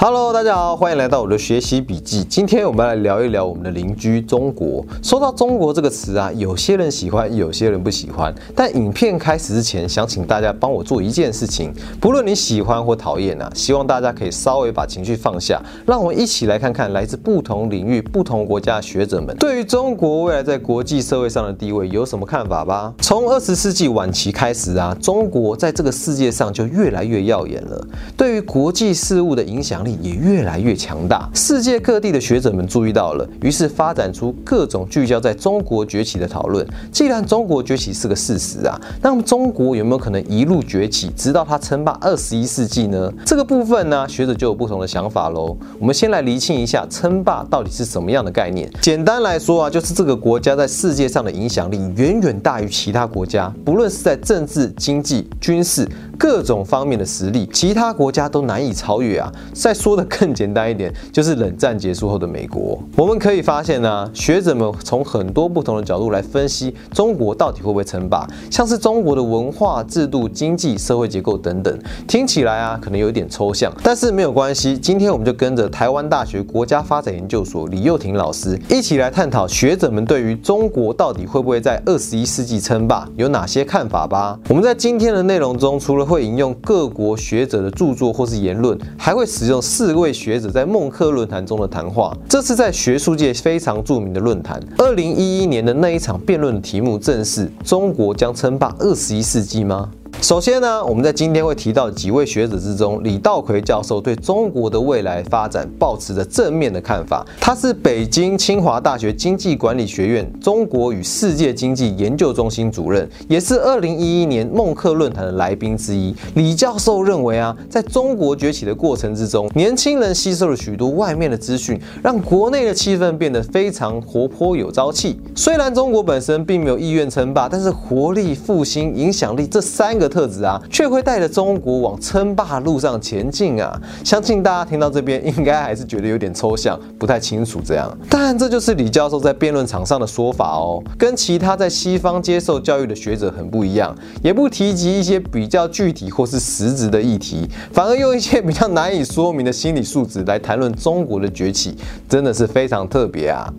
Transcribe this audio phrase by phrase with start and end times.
[0.00, 2.24] Hello，大家好，欢迎来到我的学习笔记。
[2.24, 4.84] 今天我们来聊一聊我们的邻居中国。
[5.00, 8.34] 说到中国这个词啊，有些人喜欢，有些人不喜欢。
[8.56, 22.92] 但影片开始之前，想请大家帮我做一件事情，不论你喜欢或讨厌啊，希望大家可以稍微把情绪放下，让我们一起来看看来自不同领域、不同国家的学者们对于中国未来在国际社会上的地位有什么看法吧。
[22.98, 27.86] 从二十世纪晚期开始啊，中国在这个世界上就越来越耀眼了，
[28.16, 29.83] 对于国际事务的影响。
[29.84, 36.66] 力也越来越强大，世界各地的学者们注意到了，于是发展出各种聚焦在中国崛起的讨论。
[36.90, 43.12] 既然中国崛起是个事实啊，那么中国有没有可能一路崛起，直到它称霸二十一世纪呢？
[43.24, 45.56] 这个部分呢，学者就有不同的想法喽。
[45.78, 48.70] 我们先来厘清一下称霸到底是什么样的概念。
[48.80, 59.32] 简单来说啊，就是这个国家在世界上的影响力远远大于其他国家，不论是在政治、经济、军事各种方面的实力，其他国家都难以超越啊。
[59.52, 62.78] 再说的更简单一点，就是冷战结束后的美国。
[62.96, 74.78] 我们可以发现呢，学者们从很多不同的角度来分析中国到底会不会称霸，像是中国的文化、制度、经济、社会结构等等，听起来啊可能有一点抽象，但是没有关系。
[74.78, 84.38] 今天我们就跟着台湾大学国家发展研究所李幼婷老师一起来探讨学者们对于中国到底会不会在二十一世纪称霸有哪些看法吧。
[84.48, 89.60] 我们在今天的内容中，除了会引用各国学者的著作或是言论，还会使用。
[89.62, 94.62] 四位学者在孟克论坛中的谈话，这是在学术界非常著名的论坛。
[94.78, 99.90] 二零一一年的那一场辩论的题目正是：中国将称霸二十一世纪吗？
[100.20, 107.26] 首先呢，我们在今天会提到几位学者之中，李道奎教授对中国的未来发展抱持着正面的看法。
[107.38, 116.14] 他是北京清华大学经济管理学院中国与世界经济研究中心主任，也是二零一一年孟克论坛的来宾之一。
[116.36, 125.20] 李教授认为啊，在中国崛起的过程之中，年轻人吸收了许多外面的资讯，让国内的气氛变得非常活泼有朝气。
[125.36, 130.03] 虽然中国本身并没有意愿称霸，但是活力、复兴、影响力这三个。
[130.08, 133.80] 特质啊，却会带着中国往称霸路上前进啊！
[134.04, 137.90] 相信大家听到这边，应该还是觉得有点抽象，不太清楚这样。
[138.08, 151.76] 但这就是李教授在辩论场上的说法哦，跟其他在西方接受教育的学者很不一样，也不提及一些比较具体或是实质的议题，反而用一些比较难以说明的心理素质来谈论中国的崛起，
[152.08, 153.52] 真的是非常特别啊！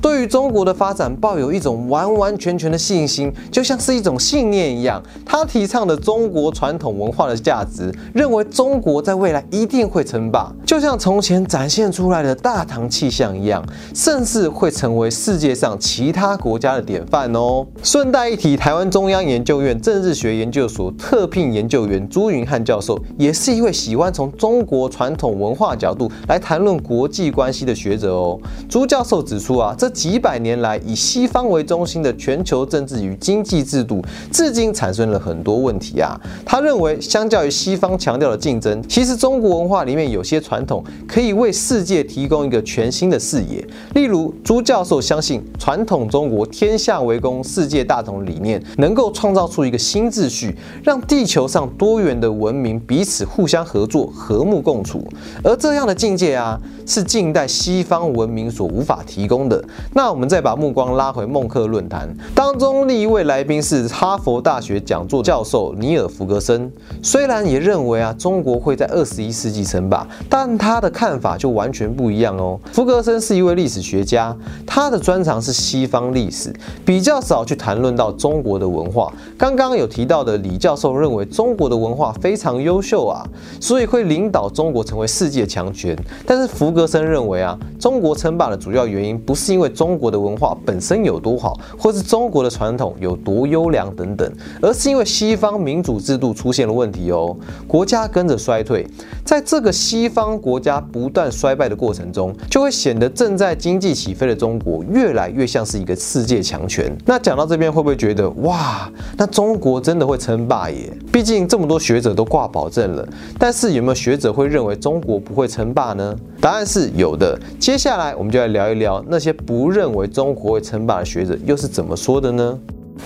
[0.00, 5.02] 对于中国的发展抱有一种完完全全的信心，就像是一种信念一样。
[5.24, 13.64] 他提倡的中国传统文化的价值，认为中国在未来一定会称霸，就像从前展现出来的大唐气象一样，
[13.94, 17.66] 甚至会成为世界上其他国家的典范哦。
[17.82, 28.38] 顺带一提，台湾中央研究院政治学研究所特聘研究员朱云汉教授，也是一位喜欢从中国传统文化角度来谈论国际关系的学者哦。
[28.68, 36.18] 朱教授指出啊，这几百年来，以西方为中心的全球政治与经济制度，至今产生了很多问题啊。
[36.44, 43.66] 他认为，相较于西方强调的竞争，其实中国文化里面有些传统可以为世界提供一个全新的视野。
[43.94, 55.06] 例如，朱教授相信，传统中国天下为公、世界大同理念能够创造出一个新秩序，让地球上多元的文明彼此互相合作、和睦共处。
[55.42, 59.62] 而这样的境界啊，是近代西方文明所无法提供的。
[59.94, 66.70] 那我们再把目光拉回孟克论坛当中，另一位来宾是哈佛大学讲座教授尼尔福格森。
[67.02, 72.58] 虽然也认为啊中国会在二十一世纪称霸，但他的看法就完全不一样哦。
[72.72, 74.36] 福格森是一位历史学家，
[74.66, 76.52] 他的专长是西方历史，
[76.84, 79.12] 比较少去谈论到中国的文化。
[79.36, 83.26] 刚刚有提到的李教授认为中国的文化非常优秀啊，
[83.60, 85.96] 所以会领导中国成为世界强权。
[86.26, 97.36] 但是福格森认为啊，中国称霸的主要原因不是因为中国的文化本身有多好，或是中国的传统有多优良等等，而是因为西方民主制度出现了问题哦，
[97.66, 98.86] 国家跟着衰退，
[99.24, 106.90] 在这个西方国家不断衰败的过程中，就会显得正在经济起飞的中国越来越像是一个世界强权。
[107.04, 110.92] 那讲到这边，会不会觉得哇，那中国真的会称霸耶？
[111.12, 113.06] 毕竟这么多学者都挂保证了，
[113.38, 116.16] 但是有没有学者会认为中国不会称霸呢？
[116.40, 117.38] 答案是有的。
[117.60, 119.68] 接下来我们就来聊一聊那些不。
[119.68, 122.58] 认为中国会称霸的学者又是怎么说的呢？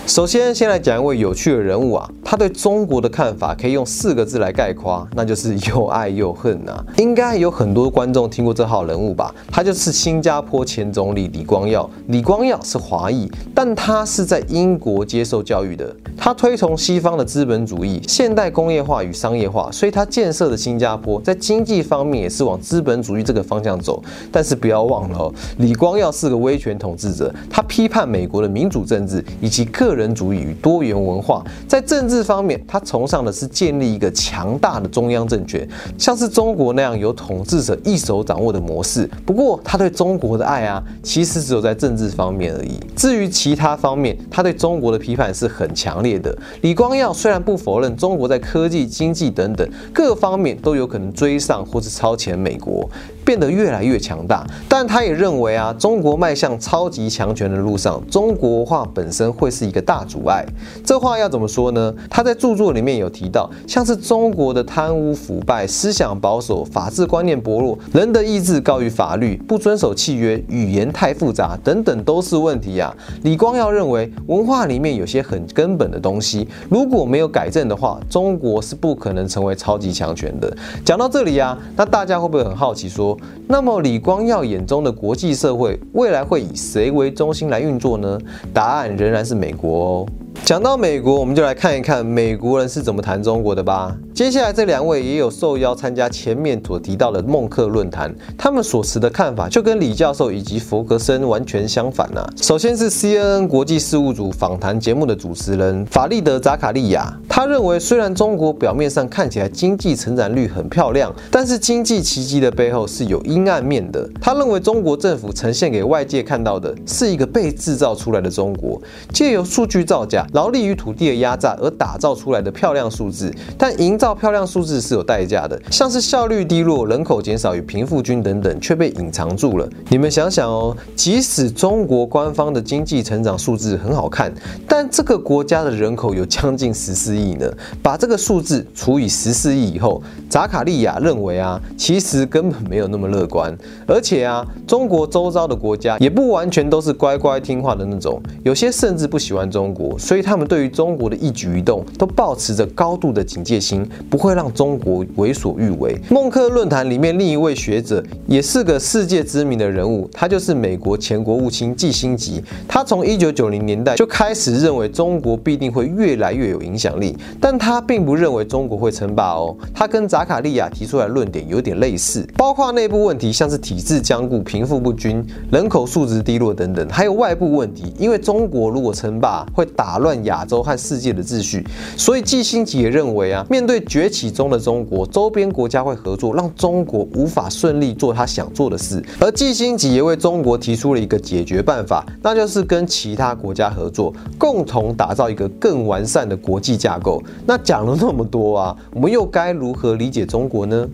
[0.05, 6.83] 首先，先来讲一位有趣的人物啊，他对中国的看法可以用四个字来概括，那就是又爱又恨啊。
[6.97, 9.33] 应该有很多观众听过这号人物吧？
[9.51, 11.89] 他就是新加坡前总理李光耀。
[12.07, 15.95] 李光耀是华裔，但他是在英国接受教育的。
[16.17, 24.01] 他推崇西方的资本主义、现代工业化与商业化，所以他建设的新加坡在经济方面也是往资本主义这个方向走。
[24.31, 31.43] 但是不要忘了哦，李光耀是个威权统治者，他批判美国的民主政治以及个人主义与多元文化。
[31.67, 39.09] 在政治方面，他崇尚的是建立一个强大的中央政权，像是中国那样由统治者一手掌握的模式。
[39.25, 42.79] 不过，他对中国的爱啊，其实只有在政治方面而已。
[42.95, 46.35] 至于其他方面，他对中国的批判是很强烈的。
[46.61, 52.89] 李光耀虽然不否认中国在科技、经济等等各方面都有可能追上或是超前美国。
[53.25, 60.45] 变得越来越强大，但他也认为啊，中国迈向超级强权的路上，中国化本身会是一个大阻碍。
[60.85, 61.93] 这话要怎么说呢？
[62.09, 72.93] 他在著作里面有提到，像是中国的贪污腐败、思想保守、法治观念薄弱、人的意志高于法律、不遵守契约、语言太复杂等等都是问题啊。
[73.23, 80.55] 李光耀认为，文化里面有些很根本的东西，如果没有改正的话，中国是不可能成为超级强权的。
[80.83, 83.12] 讲到这里啊，那大家会不会很好奇说？
[83.47, 88.19] 那么，李光耀眼中的国际社会未来会以谁为中心来运作呢？
[88.53, 90.07] 答案仍然是美国哦。
[90.41, 93.95] 讲到美国，我们就来看一看美国人是怎么谈中国的吧。
[94.13, 102.27] 接下来这两位也有受邀参加前面所提到的孟克论坛，他们所持的看法就跟李教授以及弗格森完全相反呐。
[102.41, 114.07] 首先是 CNN 国际事务组访谈节目的主持人法利德扎卡利亚，他认为虽然中国表面上看起来经济成长率很漂亮，但是经济奇迹的背后是有阴暗面的。
[114.21, 118.79] 他认为中国政府呈现给外界看到的是一个被制造出来的中国，
[119.13, 120.22] 借由数据造假。
[120.31, 129.67] 劳力与土地的压榨而打造出来的漂亮数字，但营造漂亮数字是有代价的，像是效率低落、人口减少与贫富均等等，却被隐藏住了。
[129.89, 134.33] 你们想想哦，即使中国官方的经济成长数字很好看，
[134.67, 137.51] 但这个国家的人口有将近十四亿呢。
[137.81, 143.55] 把这个数字除以十四亿以后，扎卡利亚认为啊，其实根本没有那么乐观。
[143.87, 150.23] 而且啊，中国周遭的国家也不完全都是乖乖听话的那种，有些甚至不喜欢中国，所以。
[150.23, 155.99] 他们对于中国的一举一动都保持着高度的警戒心，不会让中国为所欲为。
[156.09, 162.41] 孟克论坛里面另一位学者也是个世界知名的人物，他就是美国前国务卿季辛吉。
[162.69, 169.53] 他从一九九零年代就开始认为中国必定会越来越有影响力，但他并不认为中国会称霸哦。
[169.73, 175.21] 他跟扎卡利亚提出来论点有点类似，包括内部问题，像是体制僵固、贫富不均、
[175.51, 180.13] 人口素质低落等等，还有外部问题，因为中国如果称霸，会打乱。
[180.23, 181.65] 亚洲和世界的秩序，
[181.97, 189.03] 所以季新吉也认为啊，面对崛起中的中国，周边国家会合作，让中国无法顺利做他想做的事。
[189.19, 197.21] 而季新吉也为中国提出了一个解决办法，那就是跟其他国家合作，共同打造一个更完善的国际架构。
[197.45, 200.87] 那讲了那么多啊，我们又该如何理解中国呢？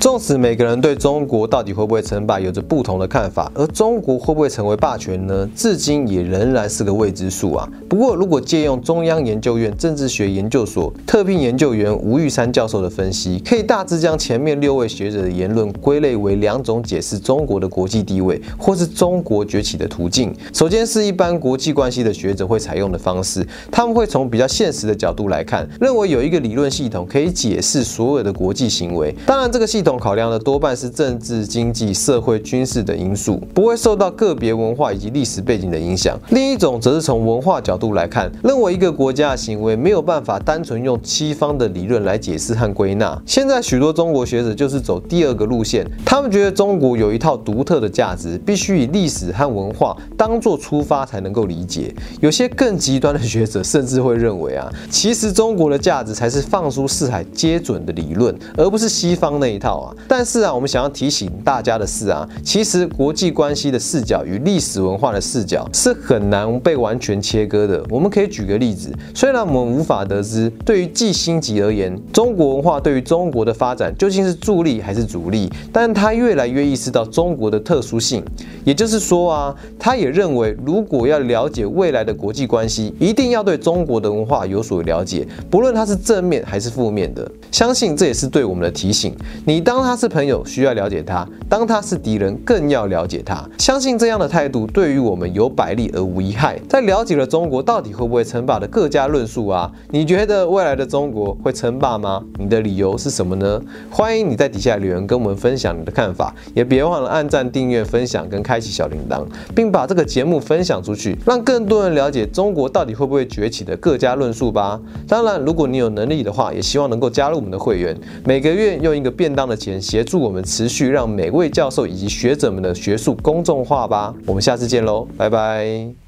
[0.00, 5.46] 纵使每个人对中国到底会不会称霸有着不同的看法，而中国会不会成为霸权呢？
[5.54, 7.68] 至今也仍然是个未知数啊。
[7.86, 20.34] 不过，如果借用中央研究院政治学研究所特聘研究员吴玉山教授的分析，可以大致将前面六位学者的言论归类为两种解释中国的国际地位或是中国崛起的途径。
[20.54, 29.14] 首先是一般国际关系的学者会采用的方式，他们会从比较现实的角度来看，认为有一个理论系统可以解释所有的国际行为。
[29.26, 29.89] 当然，这个系统。
[29.98, 36.18] 考量的多半是政治、经济、社会、军事等因素，不会受到个别文化以及历史背景的影响。
[36.30, 43.20] 另一种则是从文化角度来看，认为一个国家的行为没有办法单纯用西方的理论来解释和归纳。
[43.24, 51.94] 现在许多中国学者就是走第二个路线，他们觉得中国有一套独特的价值，必须以历史和文化当做出发才能够理解。
[52.20, 59.79] 有些更极端的学者甚至会认为啊，其实中国的价值才是放诸四海皆准的理论，而不是西方那一套。
[60.08, 67.84] 但是啊，我们想要提醒大家的是啊，其实国际关系的视角与历史文化的视角是很难被完全切割的。
[67.88, 78.24] 我们可以举个例子，虽然我们无法得知对于季星级而言，中国文化对于中国的发展究竟是助力还是阻力，但他越来越意识到中国的特殊性。
[78.64, 87.30] 也就是说啊，他也认为，如果要了解未来的国际关系，一定要对中国的文化有所了解，不论它是正面还是负面的。
[87.50, 89.14] 相信这也是对我们的提醒。
[89.44, 93.48] 你当他是朋友，需要了解他；当他是敌人，更要了解他。
[93.56, 96.60] 相信这样的态度对于我们有百利而无一害。
[96.68, 102.20] 在了解了中国到底会不会称霸的各家论述啊，你觉得未来的中国会称霸吗？
[102.36, 103.62] 你的理由是什么呢？
[103.88, 109.24] 欢迎你在底下留言跟我们分享你的看法，也别忘了按赞、订阅、分享跟开启小铃铛，
[109.54, 114.80] 并把这个节目分享出去，让更多人了解中国到底会不会崛起的各家论述吧。
[115.06, 124.14] 当然，如果你有能力的话，也希望能够加入我们的会员，每个月用一个便当的前协助我们持续让每位教授以及学者们的学术公众化吧。
[124.26, 126.00] 我们下次见喽，拜拜。